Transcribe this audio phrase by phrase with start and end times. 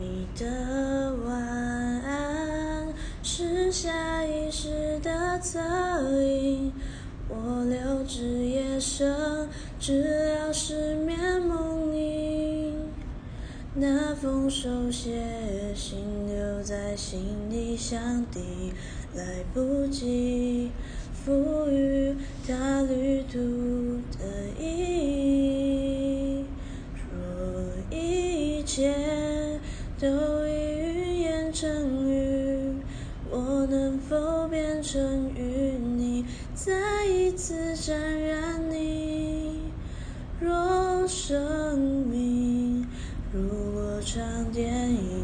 [0.00, 1.36] 你的晚
[2.02, 2.88] 安
[3.22, 5.60] 是下意识的侧
[6.22, 6.72] 影，
[7.28, 12.72] 我留至夜深，治疗失眠梦呓。
[13.76, 15.22] 那封手写
[15.74, 18.72] 信留在心里，想抵
[19.14, 20.70] 来不及
[21.12, 22.16] 赋予
[22.46, 23.38] 它旅途
[24.18, 26.44] 的意义。
[27.10, 28.94] 若一切
[30.00, 30.08] 都
[30.46, 32.74] 已云烟成雨，
[33.30, 39.60] 我能否变成与你再一次沾染你？
[40.40, 42.86] 若生命
[43.32, 45.23] 如果场电影，